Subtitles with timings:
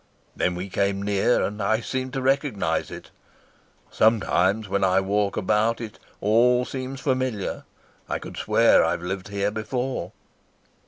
[0.35, 3.11] Then we came near, and I seemed to recognise it.
[3.91, 7.65] Sometimes when I walk about it all seems familiar.
[8.09, 10.11] I could swear I've lived here before."